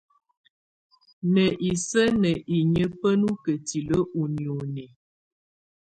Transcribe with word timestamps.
Ná 1.33 1.45
isǝ́ 1.69 2.07
ná 2.21 2.31
inyǝ́ 2.57 2.87
bá 2.99 3.09
nɔ 3.21 3.29
kǝ́tilǝ́ 3.43 4.09
i 4.21 4.23
nioni. 4.33 4.85